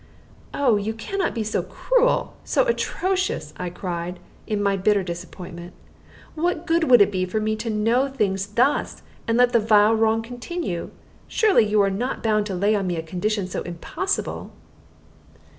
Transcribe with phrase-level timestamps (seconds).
[0.55, 5.73] "Oh, you can not be so cruel, so atrocious!" I cried, in my bitter disappointment.
[6.33, 9.93] "What good would it be for me to know things thus, and let the vile
[9.93, 10.89] wrong continue?
[11.27, 14.51] Surely you are not bound to lay on me a condition so impossible?"